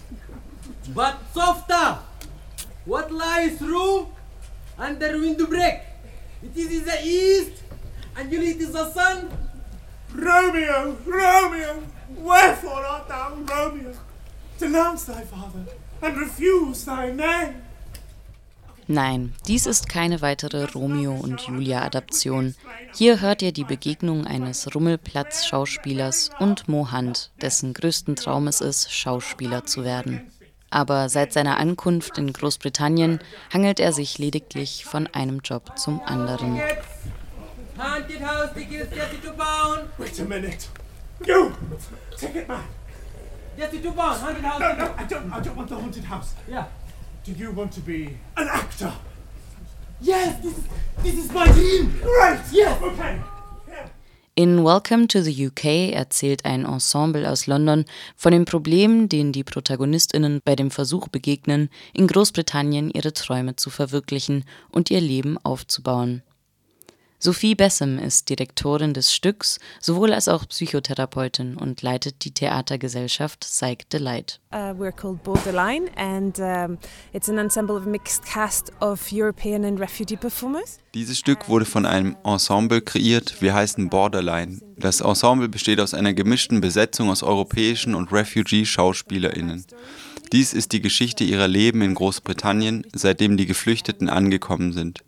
[0.94, 1.98] but softer.
[2.84, 4.08] What lies through
[4.78, 5.80] under windbreak?
[6.42, 7.62] It is in the east,
[8.16, 9.30] and you it is the sun.
[10.12, 11.82] Romeo, Romeo,
[12.16, 13.94] wherefore art thou Romeo?
[14.58, 15.64] Denounce thy father
[16.02, 17.62] and refuse thy name.
[18.88, 22.54] Nein, dies ist keine weitere Romeo und Julia Adaption.
[22.94, 29.64] Hier hört ihr die Begegnung eines Rummelplatz-Schauspielers und Mohand, dessen größten Traum es ist, Schauspieler
[29.64, 30.30] zu werden.
[30.70, 33.20] Aber seit seiner Ankunft in Großbritannien
[33.52, 36.60] hangelt er sich lediglich von einem Job zum anderen.
[37.78, 39.88] Haunted house just two pound.
[39.98, 40.68] Wait a minute.
[41.26, 41.52] You,
[42.16, 42.64] ticket man.
[43.56, 44.22] Just two pound.
[44.22, 44.60] Haunted house.
[44.60, 44.78] No, ticket.
[44.78, 46.34] no, I don't, I don't want the haunted house.
[46.48, 46.66] Yeah.
[47.24, 48.92] Do you want to be an actor?
[50.00, 50.64] Yes, this is
[51.04, 51.94] this is my dream.
[52.02, 52.40] Right.
[52.50, 52.82] Yes.
[52.82, 53.20] Okay.
[54.34, 57.84] In Welcome to the UK erzählt ein Ensemble aus London
[58.16, 63.70] von den Problemen, denen die Protagonistinnen bei dem Versuch begegnen, in Großbritannien ihre Träume zu
[63.70, 66.22] verwirklichen und ihr Leben aufzubauen.
[67.24, 73.88] Sophie Bessem ist Direktorin des Stücks, sowohl als auch Psychotherapeutin und leitet die Theatergesellschaft Psych
[73.90, 74.40] Delight.
[74.52, 76.78] Uh, we're called Borderline, and um,
[77.12, 80.80] it's an ensemble of a mixed cast of European and refugee performers.
[80.94, 84.58] Dieses Stück wurde von einem Ensemble kreiert, wir heißen Borderline.
[84.76, 89.64] Das Ensemble besteht aus einer gemischten Besetzung aus europäischen und Refugee-SchauspielerInnen.
[90.32, 95.04] Dies ist die Geschichte ihrer Leben in Großbritannien, seitdem die Geflüchteten angekommen sind.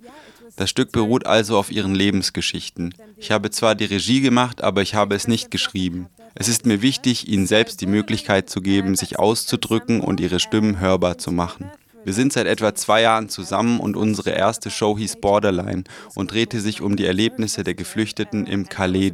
[0.57, 2.95] Das Stück beruht also auf ihren Lebensgeschichten.
[3.17, 6.09] Ich habe zwar die Regie gemacht, aber ich habe es nicht geschrieben.
[6.37, 10.81] Es ist mir wichtig, ihnen selbst die Möglichkeit zu geben, sich auszudrücken und ihre Stimmen
[10.81, 11.71] hörbar zu machen.
[12.05, 16.61] Wir sind seit etwa zwei Jahren zusammen und unsere erste Show hieß Borderline und drehte
[16.61, 19.13] sich um die Erlebnisse der Geflüchteten im Calais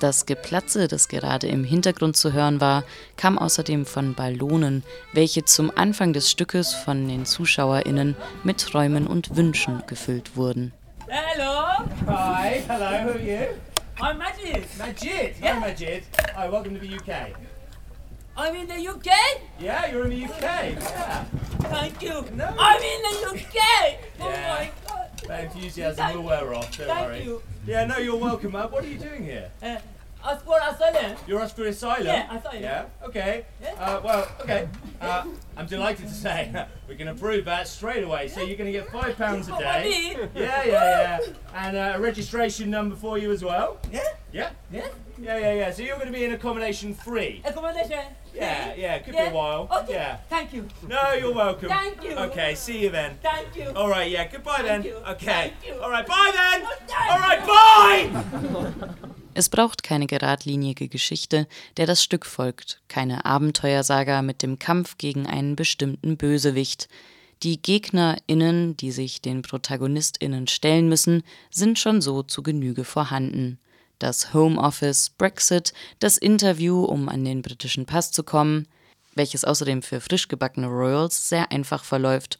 [0.00, 2.84] Das Geplatze, das gerade im Hintergrund zu hören war,
[3.16, 9.36] kam außerdem von Ballonen, welche zum Anfang des Stückes von den ZuschauerInnen mit Träumen und
[9.36, 10.72] Wünschen gefüllt wurden.
[11.08, 11.84] Hello.
[12.06, 13.46] Hi, hello, who are you?
[14.00, 14.64] I'm Majid.
[14.78, 15.34] Majid.
[15.42, 15.54] Yeah.
[15.54, 16.02] Hi, Majid.
[16.36, 17.32] Hi, welcome to the UK.
[18.36, 19.06] I'm in the UK.
[19.58, 20.40] Yeah, you're in the UK.
[20.78, 21.24] Yeah.
[21.62, 22.24] Thank you.
[22.36, 22.46] No.
[22.56, 23.98] I'm in the UK.
[24.20, 24.54] Oh Yeah.
[24.54, 24.87] my God.
[25.28, 27.22] That enthusiasm will wear off, don't Thank worry.
[27.22, 27.42] you.
[27.66, 28.70] Yeah, no, you're welcome, man.
[28.70, 29.50] What are you doing here?
[29.62, 31.16] Uh, as for asylum.
[31.28, 32.06] You're asked for asylum?
[32.06, 32.60] Yeah, asylum.
[32.62, 33.46] Yeah, okay.
[33.62, 33.74] Yeah.
[33.78, 34.68] Uh, well, okay.
[35.00, 35.24] Uh,
[35.56, 38.26] I'm delighted to say we can approve that straight away.
[38.26, 40.16] So you're going to get £5 pounds a day.
[40.34, 41.20] Yeah, yeah, yeah.
[41.54, 43.78] And uh, a registration number for you as well.
[43.92, 44.02] Yeah.
[44.32, 44.50] Yeah?
[44.72, 44.90] Yes.
[45.20, 45.70] Yeah, yeah, yeah.
[45.72, 47.42] So you're going to be in accommodation free.
[47.44, 47.98] Accommodation.
[48.34, 48.98] Yeah, yeah.
[49.00, 49.30] Could Yeah.
[49.30, 49.68] be a while.
[49.82, 49.94] Okay.
[49.94, 50.18] Yeah.
[50.30, 50.68] Thank you.
[50.86, 51.68] No, you're welcome.
[51.68, 52.12] Thank you.
[52.16, 53.18] Okay, see you then.
[53.22, 53.70] Thank you.
[53.74, 54.28] All right, yeah.
[54.30, 54.82] Goodbye then.
[54.82, 54.96] Thank you.
[55.12, 55.26] Okay.
[55.26, 55.74] Thank you.
[55.82, 56.66] All right, bye then.
[56.86, 58.94] Thank All right, bye.
[59.34, 61.46] Es braucht keine geradlinige Geschichte,
[61.76, 66.88] der das Stück folgt, keine Abenteuersaga mit dem Kampf gegen einen bestimmten Bösewicht.
[67.44, 73.60] Die GegnerInnen, die sich den ProtagonistInnen stellen müssen, sind schon so zu Genüge vorhanden.
[73.98, 78.68] Das Homeoffice, Brexit, das Interview, um an den britischen Pass zu kommen,
[79.14, 82.38] welches außerdem für frisch gebackene Royals sehr einfach verläuft.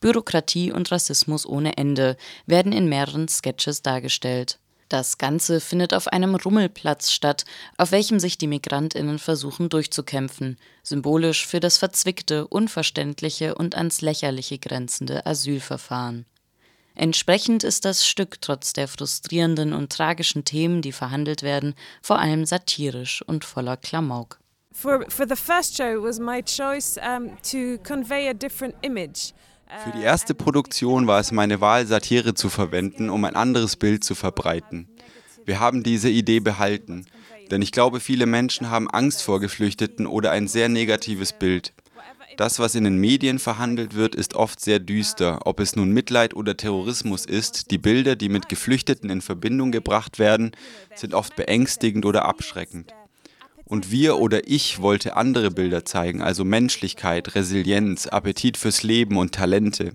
[0.00, 2.16] Bürokratie und Rassismus ohne Ende
[2.46, 4.58] werden in mehreren Sketches dargestellt.
[4.88, 7.44] Das Ganze findet auf einem Rummelplatz statt,
[7.76, 14.58] auf welchem sich die Migrantinnen versuchen durchzukämpfen, symbolisch für das verzwickte, unverständliche und ans Lächerliche
[14.58, 16.26] grenzende Asylverfahren.
[16.94, 22.44] Entsprechend ist das Stück trotz der frustrierenden und tragischen Themen, die verhandelt werden, vor allem
[22.44, 24.38] satirisch und voller Klamauk.
[24.72, 29.32] For, for the first show was my choice um, to convey a different image.
[29.84, 34.02] Für die erste Produktion war es meine Wahl, Satire zu verwenden, um ein anderes Bild
[34.02, 34.88] zu verbreiten.
[35.44, 37.06] Wir haben diese Idee behalten,
[37.50, 41.72] denn ich glaube, viele Menschen haben Angst vor Geflüchteten oder ein sehr negatives Bild.
[42.40, 45.40] Das, was in den Medien verhandelt wird, ist oft sehr düster.
[45.44, 50.18] Ob es nun Mitleid oder Terrorismus ist, die Bilder, die mit Geflüchteten in Verbindung gebracht
[50.18, 50.52] werden,
[50.94, 52.94] sind oft beängstigend oder abschreckend.
[53.66, 59.34] Und wir oder ich wollte andere Bilder zeigen, also Menschlichkeit, Resilienz, Appetit fürs Leben und
[59.34, 59.92] Talente.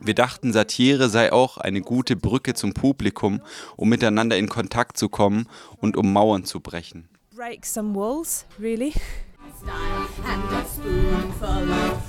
[0.00, 3.42] Wir dachten, Satire sei auch eine gute Brücke zum Publikum,
[3.76, 5.46] um miteinander in Kontakt zu kommen
[5.76, 7.10] und um Mauern zu brechen.
[7.34, 8.94] Break some walls, really.
[9.68, 12.02] And a spoonful of.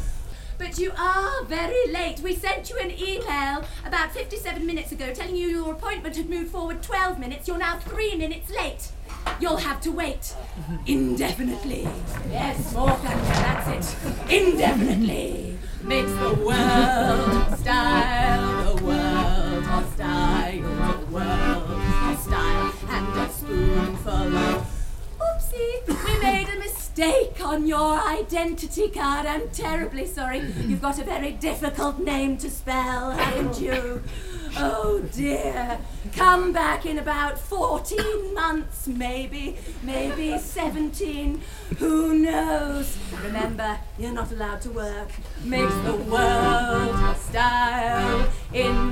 [0.58, 2.20] But you are very late.
[2.20, 6.52] We sent you an email about 57 minutes ago telling you your appointment had moved
[6.52, 7.48] forward 12 minutes.
[7.48, 8.90] You're now three minutes late.
[9.40, 10.34] You'll have to wait
[10.88, 11.88] indefinitely.
[12.32, 14.32] Yes, more thunder, that's it.
[14.32, 18.67] Indefinitely makes the world style,
[26.98, 27.46] mistake.
[27.46, 29.26] on your identity card.
[29.26, 30.40] I'm terribly sorry.
[30.40, 34.02] You've got a very difficult name to spell, haven't you?
[34.58, 35.80] Oh dear.
[36.14, 39.58] Come back in about 14 months, maybe.
[39.84, 41.42] Maybe 17.
[41.78, 42.98] Who knows?
[43.24, 45.12] Remember, you're not allowed to work.
[45.44, 48.87] Makes the world a style in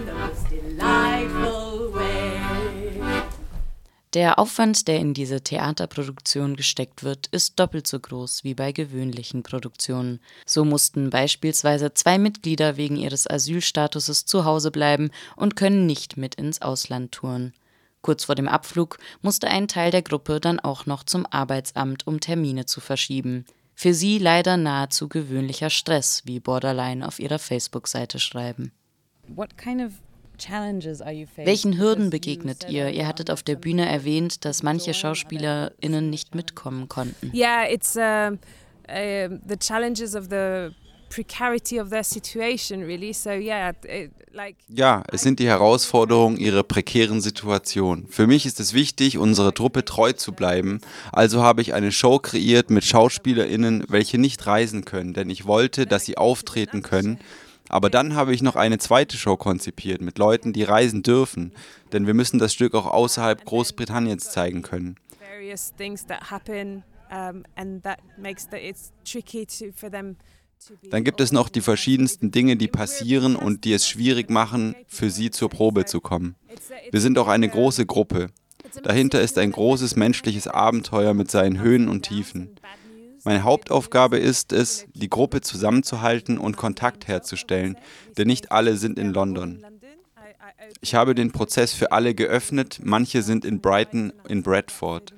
[4.15, 9.43] Der Aufwand, der in diese Theaterproduktion gesteckt wird, ist doppelt so groß wie bei gewöhnlichen
[9.43, 10.21] Produktionen.
[10.45, 16.35] So mussten beispielsweise zwei Mitglieder wegen ihres Asylstatuses zu Hause bleiben und können nicht mit
[16.35, 17.53] ins Ausland touren.
[18.01, 22.21] Kurz vor dem Abflug musste ein Teil der Gruppe dann auch noch zum Arbeitsamt, um
[22.21, 23.43] Termine zu verschieben.
[23.73, 28.71] Für sie leider nahezu gewöhnlicher Stress, wie Borderline auf ihrer Facebook-Seite schreiben.
[29.27, 29.91] What kind of
[30.37, 32.89] welchen Hürden begegnet ihr?
[32.89, 37.31] Ihr hattet auf der Bühne erwähnt, dass manche SchauspielerInnen nicht mitkommen konnten.
[37.33, 38.31] Yeah, it's uh,
[38.89, 40.71] uh, the challenges of the
[41.09, 43.13] precarity of their situation, really.
[43.13, 44.57] So yeah, it, like.
[44.69, 48.07] Ja, es sind die Herausforderungen ihrer prekären Situation.
[48.09, 50.81] Für mich ist es wichtig, unserer Truppe treu zu bleiben.
[51.11, 55.85] Also habe ich eine Show kreiert mit SchauspielerInnen, welche nicht reisen können, denn ich wollte,
[55.85, 57.19] dass sie auftreten können
[57.69, 61.53] aber dann habe ich noch eine zweite Show konzipiert mit Leuten, die reisen dürfen,
[61.91, 64.95] denn wir müssen das Stück auch außerhalb Großbritanniens zeigen können.
[70.89, 75.09] Dann gibt es noch die verschiedensten Dinge, die passieren und die es schwierig machen, für
[75.09, 76.35] sie zur Probe zu kommen.
[76.91, 78.27] Wir sind auch eine große Gruppe.
[78.83, 82.55] Dahinter ist ein großes menschliches Abenteuer mit seinen Höhen und Tiefen.
[83.25, 87.75] Meine Hauptaufgabe ist es, die Gruppe zusammenzuhalten und Kontakt herzustellen,
[88.17, 89.65] denn nicht alle sind in London.
[90.79, 95.15] Ich habe den Prozess für alle geöffnet, manche sind in Brighton, in Bradford.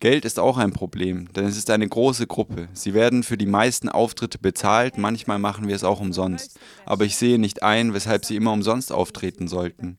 [0.00, 2.68] Geld ist auch ein Problem, denn es ist eine große Gruppe.
[2.72, 6.58] Sie werden für die meisten Auftritte bezahlt, manchmal machen wir es auch umsonst.
[6.86, 9.98] Aber ich sehe nicht ein, weshalb sie immer umsonst auftreten sollten.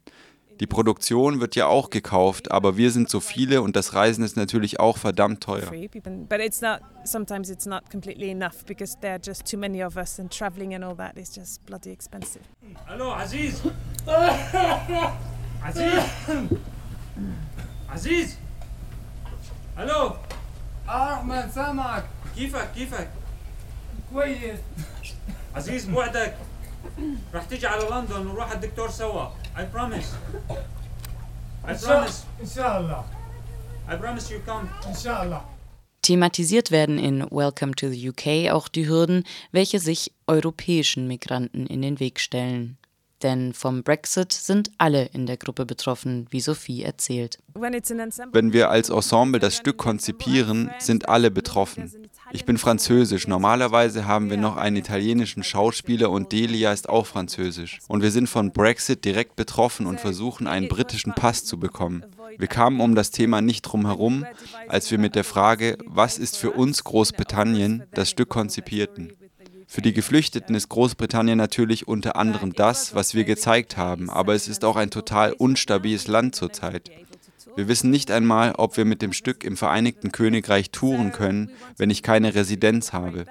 [0.62, 4.36] Die Produktion wird ja auch gekauft, aber wir sind so viele und das Reisen ist
[4.36, 5.70] natürlich auch verdammt teuer.
[6.28, 9.96] But it's not sometimes it's not completely enough because there are just too many of
[9.96, 12.42] us and traveling and all that is just bloody expensive.
[12.88, 13.62] Hallo Aziz.
[15.62, 16.02] Aziz.
[17.88, 18.36] Aziz.
[19.76, 20.16] Hallo.
[20.88, 22.04] احمد سامعك
[22.36, 23.10] كيفك كيفك
[24.12, 24.58] كويس
[25.54, 26.36] عزيز بوعدك
[27.34, 30.15] رح تيجي على لندن ونروح على الدكتور سوا I promise.
[31.63, 32.25] I promise.
[32.39, 33.05] Inshallah.
[33.87, 34.67] I promise you come.
[34.87, 35.43] Inshallah.
[36.01, 41.83] Thematisiert werden in Welcome to the UK auch die Hürden, welche sich europäischen Migranten in
[41.83, 42.77] den Weg stellen.
[43.21, 47.37] Denn vom Brexit sind alle in der Gruppe betroffen, wie Sophie erzählt.
[47.53, 51.89] Wenn wir als Ensemble das Stück konzipieren, sind alle betroffen.
[52.33, 53.27] Ich bin französisch.
[53.27, 57.79] Normalerweise haben wir noch einen italienischen Schauspieler und Delia ist auch französisch.
[57.87, 62.03] Und wir sind von Brexit direkt betroffen und versuchen, einen britischen Pass zu bekommen.
[62.39, 64.25] Wir kamen um das Thema nicht drum herum,
[64.67, 69.13] als wir mit der Frage, was ist für uns Großbritannien, das Stück konzipierten.
[69.67, 74.47] Für die Geflüchteten ist Großbritannien natürlich unter anderem das, was wir gezeigt haben, aber es
[74.47, 76.89] ist auch ein total unstabiles Land zurzeit.
[77.55, 81.89] Wir wissen nicht einmal, ob wir mit dem Stück im Vereinigten Königreich touren können, wenn
[81.89, 83.25] ich keine Residenz habe.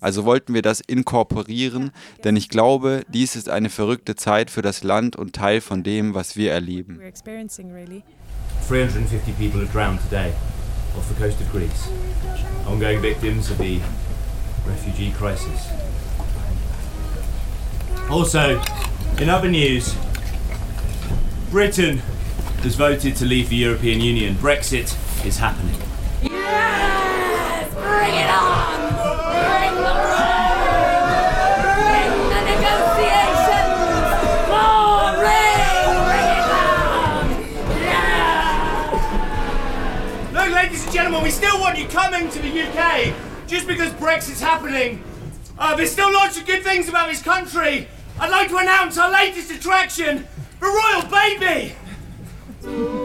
[0.00, 1.90] Also wollten wir das inkorporieren,
[2.24, 6.14] denn ich glaube, dies ist eine verrückte Zeit für das Land und Teil von dem,
[6.14, 7.00] was wir erleben.
[8.68, 10.32] 350 people have drowned today
[10.96, 11.88] off the coast of Greece.
[12.66, 13.80] Ongoing victims of the
[14.66, 15.68] refugee crisis.
[18.10, 18.60] Also,
[19.20, 19.94] in other news,
[21.50, 22.02] Britain
[22.66, 24.34] has voted to leave the European Union.
[24.34, 24.92] Brexit
[25.24, 25.76] is happening.
[26.20, 27.72] Yes!
[27.74, 28.90] Bring it on!
[29.38, 30.50] Bring the rain!
[31.78, 34.10] Bring the negotiations!
[34.50, 35.94] More rain!
[36.10, 37.22] Bring it on!
[37.86, 38.98] Yeah!
[40.32, 43.14] Look, ladies and gentlemen, we still want you coming to the UK
[43.46, 45.04] just because Brexit's happening.
[45.56, 47.86] Uh, there's still lots of good things about this country.
[48.18, 50.26] I'd like to announce our latest attraction,
[50.58, 51.76] the Royal Baby!
[52.66, 52.95] Mm-hmm.